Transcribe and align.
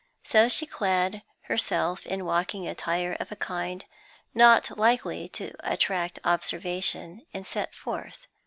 So 0.23 0.49
she 0.49 0.65
clad 0.65 1.21
herself 1.41 2.07
in 2.07 2.25
walking 2.25 2.67
attire 2.67 3.15
of 3.19 3.31
a 3.31 3.35
kind 3.35 3.85
not 4.33 4.75
likely 4.75 5.29
to 5.29 5.53
attract 5.59 6.17
observation, 6.23 7.27
and 7.35 7.45
set 7.45 7.75
forth. 7.75 8.17